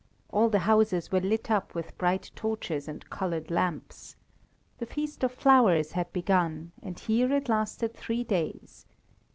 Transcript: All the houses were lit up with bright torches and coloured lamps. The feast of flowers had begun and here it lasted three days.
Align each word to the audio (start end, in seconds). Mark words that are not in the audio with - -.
All 0.31 0.49
the 0.49 0.57
houses 0.65 1.11
were 1.11 1.19
lit 1.21 1.51
up 1.51 1.75
with 1.75 1.95
bright 1.99 2.31
torches 2.33 2.87
and 2.87 3.07
coloured 3.11 3.51
lamps. 3.51 4.15
The 4.79 4.87
feast 4.87 5.23
of 5.23 5.31
flowers 5.31 5.91
had 5.91 6.11
begun 6.11 6.71
and 6.81 6.99
here 6.99 7.31
it 7.31 7.47
lasted 7.47 7.93
three 7.93 8.23
days. 8.23 8.87